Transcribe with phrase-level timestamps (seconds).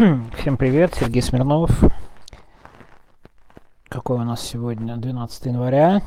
[0.38, 1.70] Всем привет, Сергей Смирнов.
[3.90, 6.00] Какой у нас сегодня 12 января.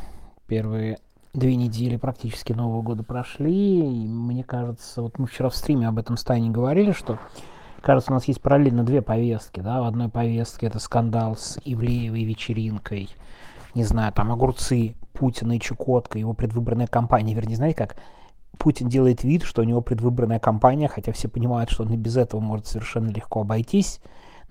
[0.47, 0.97] Первые
[1.33, 3.81] две недели практически Нового года прошли.
[3.81, 7.19] И мне кажется, вот мы вчера в стриме об этом стане говорили, что
[7.81, 9.59] кажется, у нас есть параллельно две повестки.
[9.59, 9.81] Да?
[9.81, 13.09] В одной повестке это скандал с Ивлеевой вечеринкой.
[13.75, 17.35] Не знаю, там огурцы Путина и Чукотка, его предвыборная кампания.
[17.35, 17.95] Вернее, знаете как?
[18.57, 22.17] Путин делает вид, что у него предвыборная кампания, хотя все понимают, что он и без
[22.17, 23.99] этого может совершенно легко обойтись,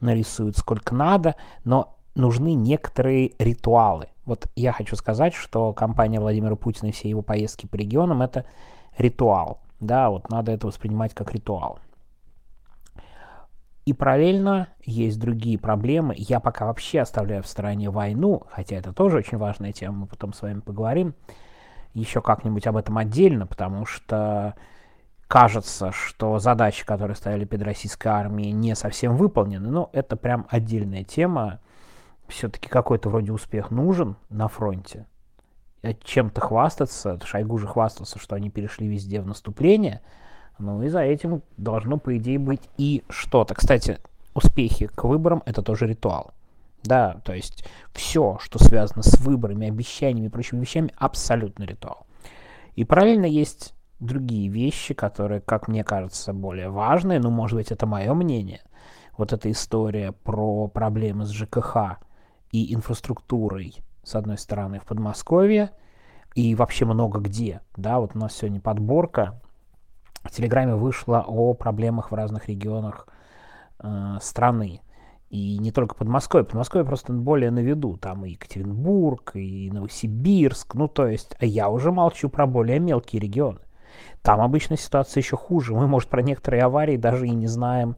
[0.01, 4.09] нарисует сколько надо, но нужны некоторые ритуалы.
[4.25, 8.45] Вот я хочу сказать, что кампания Владимира Путина и все его поездки по регионам– это
[8.99, 9.61] ритуал.
[9.81, 11.79] Да, вот надо это воспринимать как ритуал.
[13.85, 16.15] И параллельно есть другие проблемы.
[16.17, 20.33] Я пока вообще оставляю в стороне войну, хотя это тоже очень важная тема, мы потом
[20.33, 21.15] с вами поговорим
[21.95, 24.55] еще как-нибудь об этом отдельно, потому что
[25.29, 29.71] кажется, что задачи, которые ставили перед российской армией, не совсем выполнены.
[29.71, 31.61] Но это прям отдельная тема.
[32.29, 35.07] Все-таки какой-то вроде успех нужен на фронте.
[36.05, 37.19] Чем-то хвастаться.
[37.25, 40.01] Шойгу же хвастался, что они перешли везде в наступление.
[40.59, 43.55] Ну и за этим должно, по идее, быть и что-то.
[43.55, 43.99] Кстати,
[44.35, 46.33] успехи к выборам– это тоже ритуал.
[46.85, 52.07] Да, то есть все, что связано с выборами, обещаниями и прочими вещами, абсолютно ритуал.
[52.75, 57.87] И параллельно есть другие вещи, которые, как мне кажется, более важные, ну, может быть, это
[57.87, 58.63] мое мнение.
[59.17, 61.99] Вот эта история про проблемы с ЖКХ
[62.51, 65.71] и инфраструктурой, с одной стороны, в Подмосковье,
[66.35, 67.61] и вообще много где.
[67.77, 69.41] Да, вот у нас сегодня подборка
[70.25, 73.07] в Телеграме вышла о проблемах в разных регионах
[73.81, 74.81] э, страны.
[75.33, 76.45] И не только Подмосковье.
[76.45, 77.97] Подмосковье просто более на виду.
[77.97, 80.75] Там и Екатеринбург, и Новосибирск.
[80.75, 83.61] Ну, то есть, а я уже молчу про более мелкие регионы.
[84.21, 85.73] Там обычно ситуация еще хуже.
[85.73, 87.97] Мы, может, про некоторые аварии даже и не знаем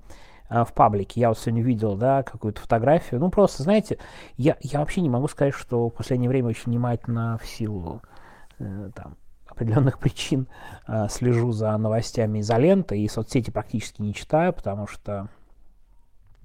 [0.49, 1.21] а, в паблике.
[1.21, 3.19] Я вот сегодня видел, да, какую-то фотографию.
[3.19, 3.99] Ну, просто, знаете,
[4.37, 8.01] я, я вообще не могу сказать, что в последнее время очень внимательно в силу
[8.61, 9.17] э, там,
[9.49, 10.47] определенных причин
[10.87, 15.29] э, слежу за новостями изоленты и соцсети практически не читаю, потому что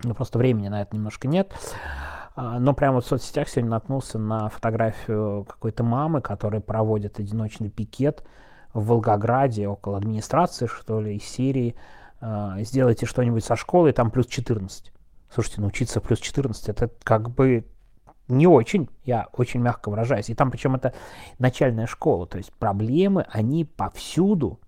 [0.04, 1.54] ну, просто времени на это немножко нет.
[2.36, 8.24] А, но прямо в соцсетях сегодня наткнулся на фотографию какой-то мамы, которая проводит одиночный пикет
[8.74, 11.76] в Волгограде около администрации, что ли, из Сирии.
[12.22, 14.94] А, сделайте что-нибудь со школой, там плюс 14.
[15.34, 17.66] Слушайте, научиться плюс 14, это как бы
[18.30, 20.30] не очень, я очень мягко выражаюсь.
[20.30, 20.94] И там причем это
[21.40, 24.60] начальная школа, то есть проблемы, они повсюду,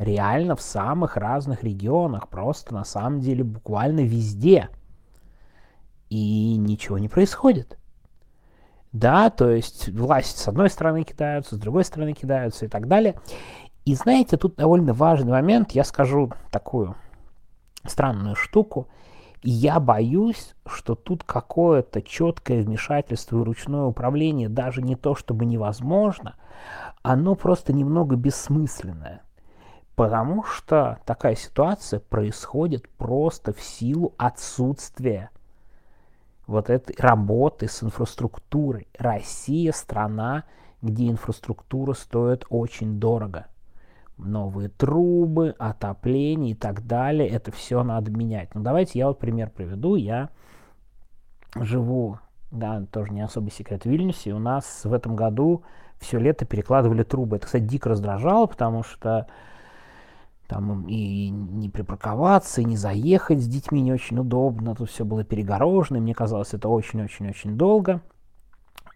[0.00, 4.70] реально в самых разных регионах, просто на самом деле буквально везде.
[6.08, 7.78] И ничего не происходит.
[8.92, 13.14] Да, то есть власть с одной стороны кидаются, с другой стороны кидаются и так далее.
[13.84, 16.96] И знаете, тут довольно важный момент, я скажу такую
[17.86, 18.88] странную штуку.
[19.42, 26.36] Я боюсь, что тут какое-то четкое вмешательство и ручное управление даже не то чтобы невозможно,
[27.02, 29.22] оно просто немного бессмысленное.
[30.00, 35.28] Потому что такая ситуация происходит просто в силу отсутствия
[36.46, 38.88] вот этой работы с инфраструктурой.
[38.98, 40.44] Россия страна,
[40.80, 43.48] где инфраструктура стоит очень дорого.
[44.16, 48.54] Новые трубы, отопление и так далее, это все надо менять.
[48.54, 49.96] Ну давайте я вот пример приведу.
[49.96, 50.30] Я
[51.54, 54.32] живу, да, тоже не особый секрет, в Вильнюсе.
[54.32, 55.62] У нас в этом году
[55.98, 57.36] все лето перекладывали трубы.
[57.36, 59.26] Это, кстати, дико раздражало, потому что
[60.50, 65.22] там и не припарковаться, и не заехать с детьми не очень удобно, тут все было
[65.22, 68.02] перегорожено, и мне казалось, это очень-очень-очень долго.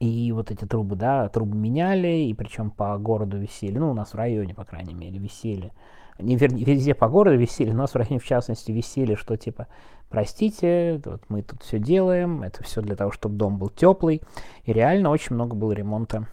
[0.01, 4.13] И вот эти трубы, да, трубы меняли, и причем по городу висели, ну, у нас
[4.13, 5.73] в районе, по крайней мере, висели.
[6.19, 9.69] Не, вернее, везде по городу висели, у нас в районе, в частности, висели, что типа,
[10.11, 14.23] простите, вот мы тут все делаем, это все для того, чтобы дом был теплый.
[14.65, 16.27] И реально очень много было ремонта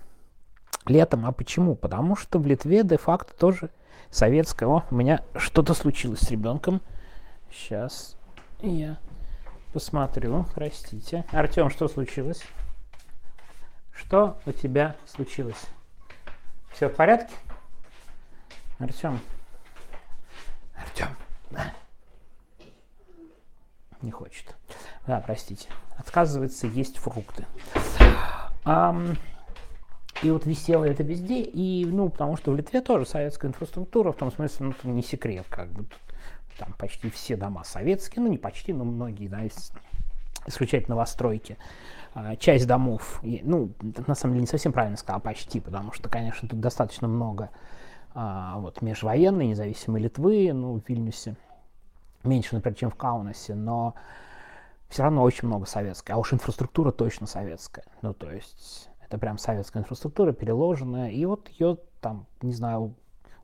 [0.87, 1.27] летом.
[1.27, 1.75] А почему?
[1.75, 3.69] Потому что в Литве де-факто тоже
[4.09, 4.69] советская.
[4.69, 6.81] О, у меня что-то случилось с ребенком.
[7.51, 8.17] Сейчас
[8.61, 8.97] я
[9.73, 10.45] посмотрю.
[10.53, 11.25] Простите.
[11.31, 12.43] Артем, что случилось?
[13.93, 15.65] Что у тебя случилось?
[16.71, 17.33] Все в порядке?
[18.79, 19.19] Артем.
[20.75, 21.09] Артем.
[21.51, 21.73] Да.
[24.01, 24.55] Не хочет.
[25.05, 25.69] Да, простите.
[25.97, 27.45] Отказывается есть фрукты.
[28.63, 29.17] Um,
[30.23, 34.17] и вот висело это везде, и, ну, потому что в Литве тоже советская инфраструктура, в
[34.17, 35.85] том смысле, ну, это не секрет, как бы,
[36.57, 39.41] там почти все дома советские, ну, не почти, но многие, да,
[40.45, 41.57] исключать новостройки.
[42.13, 43.71] А, часть домов, ну,
[44.07, 47.49] на самом деле не совсем правильно сказал, почти, потому что, конечно, тут достаточно много
[48.13, 51.35] а, вот межвоенной, независимой Литвы, ну, в Вильнюсе,
[52.23, 53.95] меньше, например, чем в Каунасе, но
[54.89, 56.11] все равно очень много советской.
[56.11, 57.85] А уж инфраструктура точно советская.
[58.01, 61.09] Ну, то есть это прям советская инфраструктура, переложенная.
[61.09, 62.95] И вот ее там, не знаю,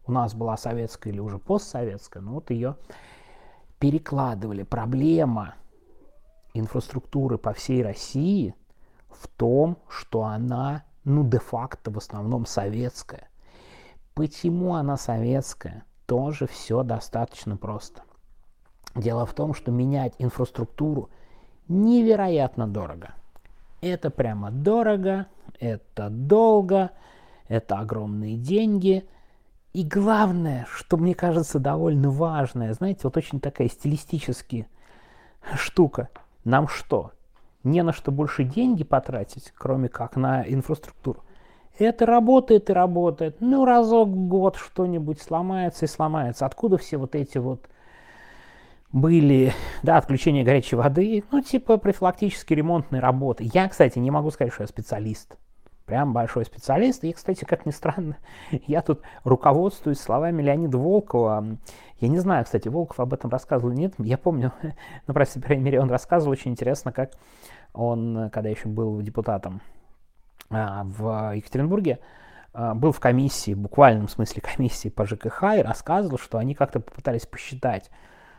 [0.05, 2.77] у нас была советская или уже постсоветская, но вот ее
[3.77, 4.63] перекладывали.
[4.63, 5.55] Проблема
[6.53, 8.55] инфраструктуры по всей России
[9.09, 13.27] в том, что она, ну, де-факто в основном советская.
[14.13, 15.83] Почему она советская?
[16.05, 18.03] Тоже все достаточно просто.
[18.95, 21.09] Дело в том, что менять инфраструктуру
[21.67, 23.15] невероятно дорого.
[23.81, 25.27] Это прямо дорого,
[25.59, 26.91] это долго,
[27.47, 29.07] это огромные деньги.
[29.73, 34.67] И главное, что мне кажется довольно важное, знаете, вот очень такая стилистическая
[35.55, 36.09] штука.
[36.43, 37.11] Нам что?
[37.63, 41.23] Не на что больше деньги потратить, кроме как на инфраструктуру.
[41.77, 43.37] Это работает и работает.
[43.39, 46.45] Ну, разок в год что-нибудь сломается и сломается.
[46.45, 47.67] Откуда все вот эти вот
[48.91, 53.49] были, да, отключение горячей воды, ну, типа профилактические ремонтные работы.
[53.53, 55.37] Я, кстати, не могу сказать, что я специалист.
[55.87, 57.01] Прям большой специалист.
[57.05, 58.17] И, кстати, как ни странно,
[58.51, 61.57] я тут руководствуюсь словами Леонида Волкова.
[62.01, 63.93] Я не знаю, кстати, Волков об этом рассказывал нет.
[63.97, 64.51] Я помню,
[65.07, 67.11] ну, по крайней мере, он рассказывал очень интересно, как
[67.73, 69.61] он, когда еще был депутатом
[70.49, 71.99] а, в Екатеринбурге,
[72.51, 76.81] а, был в комиссии, в буквальном смысле комиссии по ЖКХ, и рассказывал, что они как-то
[76.81, 77.91] попытались посчитать,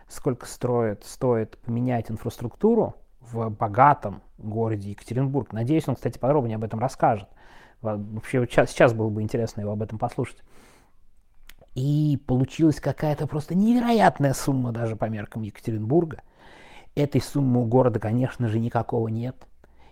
[0.07, 2.95] сколько строит, стоит поменять инфраструктуру
[3.33, 5.53] в богатом городе Екатеринбург.
[5.53, 7.29] Надеюсь, он, кстати, подробнее об этом расскажет.
[7.81, 10.43] Вообще, сейчас, сейчас было бы интересно его об этом послушать.
[11.75, 16.23] И получилась какая-то просто невероятная сумма даже по меркам Екатеринбурга.
[16.97, 19.37] Этой суммы у города, конечно же, никакого нет.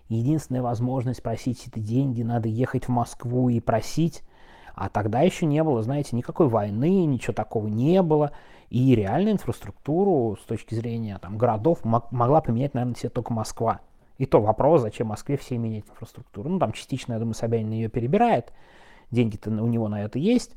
[0.09, 4.23] Единственная возможность просить эти деньги, надо ехать в Москву и просить.
[4.77, 8.33] А тогда еще не было, знаете, никакой войны, ничего такого не было.
[8.69, 13.81] И реально инфраструктуру с точки зрения там, городов могла поменять, наверное, себе только Москва.
[14.19, 16.51] И то вопрос, зачем Москве все менять инфраструктуру.
[16.51, 18.53] Ну, там частично, я думаю, Собянин ее перебирает.
[19.11, 20.55] Деньги-то у него на это есть.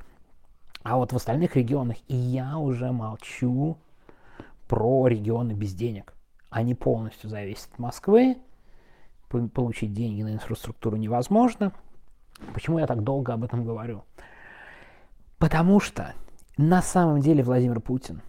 [0.84, 3.78] А вот в остальных регионах, и я уже молчу
[4.68, 6.14] про регионы без денег.
[6.50, 8.38] Они полностью зависят от Москвы.
[9.30, 11.72] Получить деньги на инфраструктуру невозможно.
[12.54, 14.04] Почему я так долго об этом говорю?
[15.38, 16.14] Потому что
[16.58, 18.22] на самом деле Владимир Путин,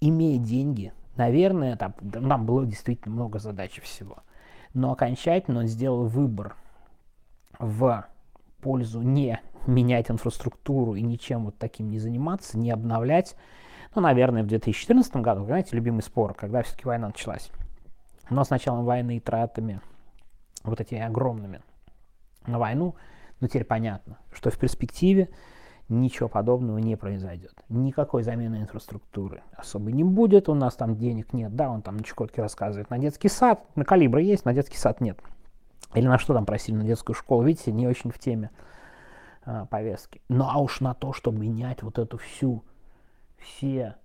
[0.00, 4.18] имея деньги, наверное, там, там было действительно много задач всего,
[4.72, 6.56] но окончательно он сделал выбор
[7.58, 8.06] в
[8.60, 13.36] пользу не менять инфраструктуру и ничем вот таким не заниматься, не обновлять.
[13.94, 17.50] Ну, наверное, в 2014 году, знаете, любимый спор, когда все-таки война началась.
[18.30, 19.80] Но с началом войны и тратами
[20.64, 21.60] вот этими огромными
[22.46, 22.94] на войну,
[23.40, 25.28] ну, теперь понятно, что в перспективе
[25.88, 27.52] ничего подобного не произойдет.
[27.68, 32.04] Никакой замены инфраструктуры особо не будет, у нас там денег нет, да, он там на
[32.04, 35.18] Чукотке рассказывает, на детский сад, на калибры есть, на детский сад нет.
[35.94, 38.50] Или на что там просили, на детскую школу, видите, не очень в теме
[39.44, 40.22] а, повестки.
[40.28, 42.64] Ну а уж на то, чтобы менять вот эту всю,
[43.38, 43.96] все,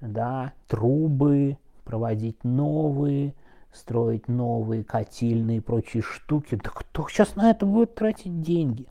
[0.00, 3.34] да, трубы, проводить новые,
[3.72, 8.86] строить новые котельные и прочие штуки, да кто сейчас на это будет тратить деньги?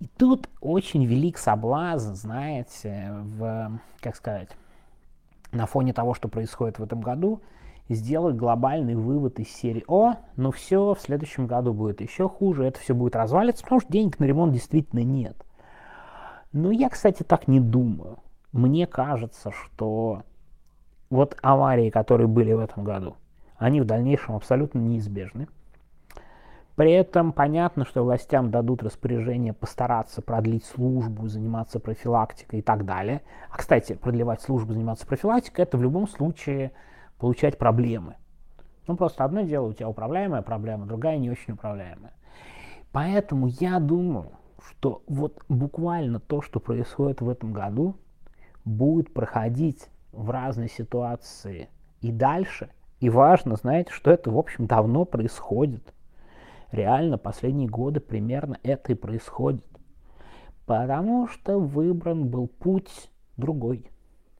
[0.00, 4.50] И тут очень велик соблазн, знаете, в, как сказать,
[5.50, 7.40] на фоне того, что происходит в этом году,
[7.88, 12.80] сделать глобальный вывод из серии «О, ну все, в следующем году будет еще хуже, это
[12.80, 15.42] все будет развалиться, потому что денег на ремонт действительно нет».
[16.52, 18.18] Но я, кстати, так не думаю.
[18.52, 20.22] Мне кажется, что
[21.08, 23.16] вот аварии, которые были в этом году,
[23.56, 25.48] они в дальнейшем абсолютно неизбежны.
[26.76, 33.22] При этом понятно, что властям дадут распоряжение постараться продлить службу, заниматься профилактикой и так далее.
[33.50, 36.72] А, кстати, продлевать службу, заниматься профилактикой, это в любом случае
[37.18, 38.16] получать проблемы.
[38.86, 42.12] Ну, просто одно дело, у тебя управляемая проблема, другая не очень управляемая.
[42.92, 44.32] Поэтому я думаю,
[44.68, 47.96] что вот буквально то, что происходит в этом году,
[48.66, 51.70] будет проходить в разные ситуации
[52.02, 52.68] и дальше.
[53.00, 55.94] И важно, знаете, что это, в общем, давно происходит
[56.72, 59.66] реально последние годы примерно это и происходит.
[60.66, 63.90] Потому что выбран был путь другой.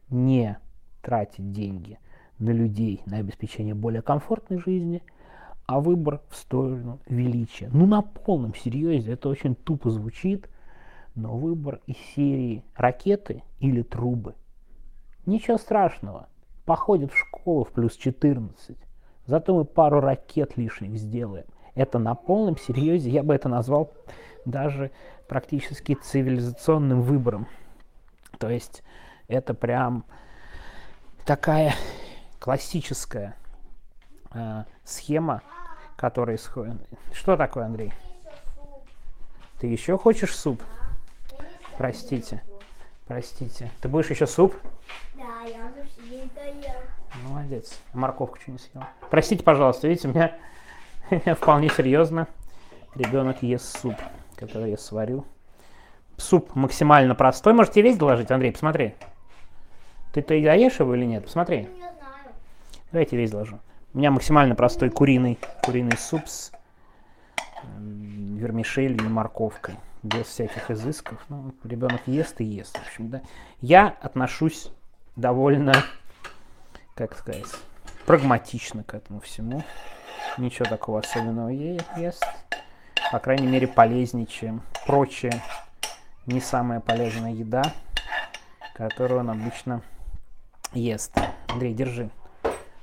[0.08, 0.58] Не
[1.02, 1.98] тратить деньги
[2.38, 5.02] на людей, на обеспечение более комфортной жизни,
[5.66, 7.68] а выбор в сторону величия.
[7.72, 10.48] Ну, на полном серьезе, это очень тупо звучит,
[11.14, 14.34] но выбор из серии ракеты или трубы.
[15.24, 16.28] Ничего страшного.
[16.64, 18.76] Походит в школу в плюс 14.
[19.26, 21.46] Зато мы пару ракет лишних сделаем.
[21.76, 23.92] Это на полном серьезе, я бы это назвал
[24.46, 24.90] даже
[25.28, 27.46] практически цивилизационным выбором.
[28.38, 28.82] То есть
[29.28, 30.04] это прям
[31.26, 31.74] такая
[32.40, 33.36] классическая
[34.32, 35.42] э, схема,
[35.96, 36.76] которая исходит.
[37.12, 37.92] Что такое, Андрей?
[39.60, 40.62] Ты еще хочешь суп?
[41.76, 42.42] Простите.
[43.06, 43.70] Простите.
[43.82, 44.54] Ты будешь еще суп?
[45.14, 45.86] Да, я уже.
[47.28, 47.78] Молодец.
[47.92, 48.84] Морковку что не съел?
[49.10, 50.36] Простите, пожалуйста, видите, у меня
[51.36, 52.26] вполне серьезно
[52.96, 53.94] ребенок ест суп,
[54.36, 55.24] который я сварил.
[56.16, 57.52] Суп максимально простой.
[57.52, 58.94] Можете весь доложить, Андрей, посмотри.
[60.12, 61.24] Ты-то и доешь его или нет?
[61.24, 61.58] Посмотри.
[61.58, 62.32] Не знаю.
[62.90, 63.58] Давайте весь доложу.
[63.92, 66.52] У меня максимально простой куриный, куриный суп с
[67.74, 69.76] вермишелью и морковкой.
[70.02, 71.18] Без всяких изысков.
[71.28, 72.76] Ну, ребенок ест и ест.
[72.78, 73.22] В общем, да.
[73.60, 74.70] Я отношусь
[75.16, 75.74] довольно,
[76.94, 77.44] как сказать,
[78.06, 79.64] прагматично к этому всему.
[80.38, 82.24] Ничего такого особенного ест.
[83.10, 85.42] По крайней мере, полезнее, чем прочая
[86.26, 87.62] не самая полезная еда,
[88.74, 89.82] которую он обычно
[90.72, 91.12] ест.
[91.48, 92.10] Андрей, держи.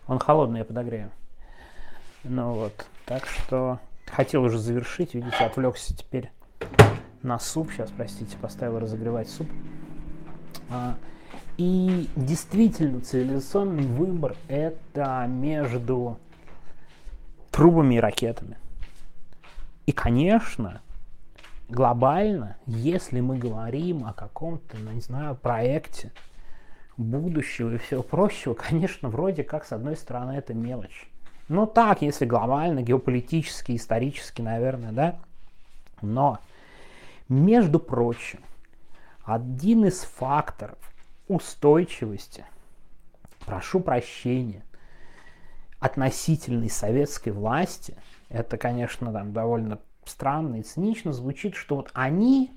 [0.07, 1.12] Он холодный, я подогрею.
[2.24, 6.31] Ну вот, так что хотел уже завершить, видите, отвлекся теперь
[7.22, 7.72] на суп.
[7.72, 9.48] Сейчас, простите, поставил разогревать суп.
[10.69, 10.95] А,
[11.57, 16.17] и действительно цивилизационный выбор это между
[17.53, 18.57] трубами и ракетами.
[19.86, 20.81] И, конечно,
[21.69, 26.12] глобально, если мы говорим о каком-то, ну, не знаю, проекте
[26.98, 31.07] будущего и всего прочего, конечно, вроде как, с одной стороны, это мелочь.
[31.48, 35.19] Ну так, если глобально, геополитически, исторически, наверное, да.
[36.01, 36.39] Но,
[37.29, 38.39] между прочим,
[39.24, 40.79] один из факторов
[41.27, 42.45] устойчивости,
[43.45, 44.63] прошу прощения,
[45.84, 47.98] относительной советской власти,
[48.30, 52.52] это, конечно, там довольно странно и цинично звучит, что вот они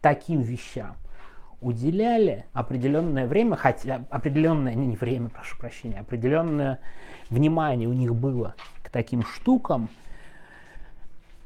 [0.00, 0.94] таким вещам
[1.60, 6.78] уделяли определенное время, хотя определенное, не, время, прошу прощения, определенное
[7.28, 8.54] внимание у них было
[8.84, 9.88] к таким штукам,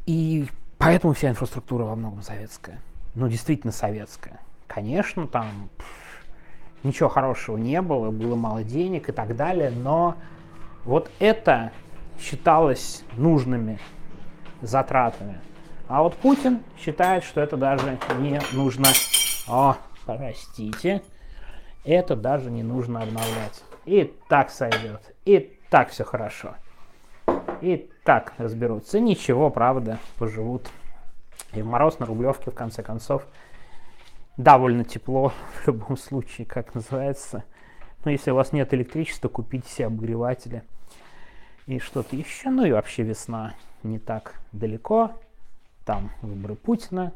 [0.05, 0.47] и
[0.77, 2.79] поэтому вся инфраструктура во многом советская.
[3.15, 4.41] Ну, действительно советская.
[4.67, 5.71] Конечно, там
[6.83, 10.17] ничего хорошего не было, было мало денег и так далее, но
[10.85, 11.73] вот это
[12.19, 13.79] считалось нужными
[14.61, 15.41] затратами.
[15.89, 18.87] А вот Путин считает, что это даже не нужно...
[19.49, 21.03] О, простите.
[21.85, 23.62] Это даже не нужно обновлять.
[23.85, 25.15] И так сойдет.
[25.25, 26.55] И так все хорошо.
[27.61, 29.01] И так разберутся.
[29.01, 30.69] Ничего, правда, поживут.
[31.53, 33.27] И в мороз на Рублевке, в конце концов,
[34.37, 37.45] довольно тепло в любом случае, как называется.
[38.05, 40.63] Но если у вас нет электричества, купите себе обогреватели
[41.67, 42.51] и что-то еще.
[42.51, 45.13] Ну и вообще весна не так далеко.
[45.85, 47.13] Там выборы Путина,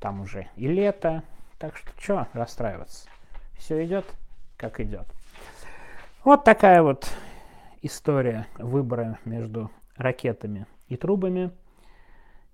[0.00, 1.22] там уже и лето.
[1.58, 3.08] Так что что расстраиваться?
[3.56, 4.04] Все идет,
[4.56, 5.06] как идет.
[6.24, 7.08] Вот такая вот
[7.82, 11.50] история выбора между ракетами и трубами.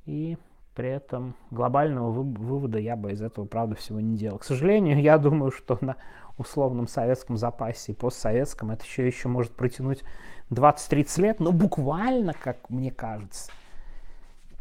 [0.05, 0.37] И
[0.75, 4.39] при этом глобального вы- вывода я бы из этого, правда, всего не делал.
[4.39, 5.97] К сожалению, я думаю, что на
[6.39, 10.03] условном советском запасе и постсоветском это еще, еще может протянуть
[10.51, 13.51] 20-30 лет, но буквально, как мне кажется,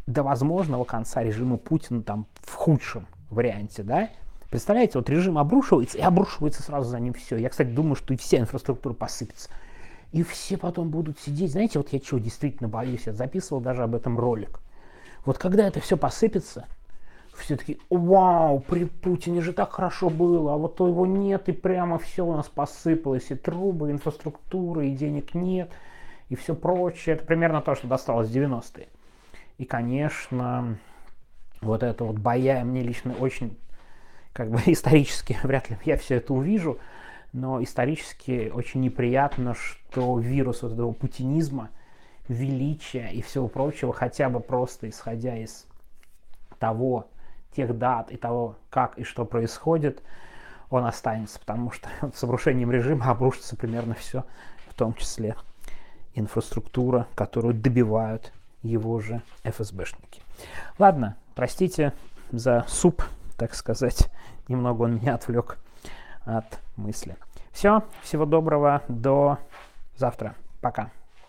[0.06, 4.10] до возможного конца режима Путина там в худшем варианте, да?
[4.50, 7.36] Представляете, вот режим обрушивается, и обрушивается сразу за ним все.
[7.36, 9.48] Я, кстати, думаю, что и вся инфраструктура посыпется.
[10.12, 11.52] И все потом будут сидеть.
[11.52, 14.60] Знаете, вот я чего действительно боюсь, я записывал даже об этом ролик.
[15.24, 16.66] Вот когда это все посыпется,
[17.34, 21.52] все таки вау, при Путине же так хорошо было, а вот то его нет, и
[21.52, 25.70] прямо все у нас посыпалось, и трубы, и инфраструктура, и денег нет,
[26.28, 27.14] и все прочее.
[27.14, 28.88] Это примерно то, что досталось в 90-е.
[29.58, 30.78] И, конечно,
[31.60, 33.56] вот это вот боя, мне лично очень,
[34.32, 36.78] как бы исторически, вряд ли я все это увижу,
[37.32, 41.70] но исторически очень неприятно, что вирус вот этого путинизма,
[42.28, 45.66] величия и всего прочего, хотя бы просто исходя из
[46.58, 47.06] того,
[47.54, 50.02] тех дат и того, как и что происходит,
[50.70, 54.24] он останется, потому что с обрушением режима обрушится примерно все,
[54.68, 55.36] в том числе
[56.14, 60.22] инфраструктура, которую добивают его же ФСБшники.
[60.78, 61.92] Ладно, простите
[62.30, 63.02] за суп,
[63.36, 64.10] так сказать,
[64.48, 65.58] немного он меня отвлек
[66.24, 67.16] от мысли.
[67.52, 69.38] Все, всего доброго, до
[69.96, 70.34] завтра.
[70.60, 70.90] Пока.